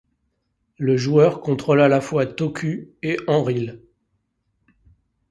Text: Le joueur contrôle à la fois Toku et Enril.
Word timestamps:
Le 0.79 0.97
joueur 0.97 1.41
contrôle 1.41 1.79
à 1.79 1.87
la 1.87 2.01
fois 2.01 2.25
Toku 2.25 2.89
et 3.03 3.17
Enril. 3.27 3.83